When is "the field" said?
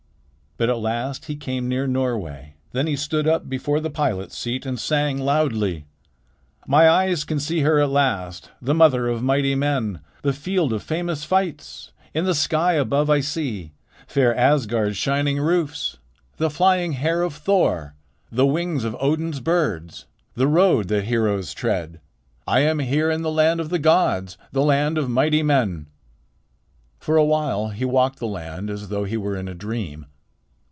10.21-10.71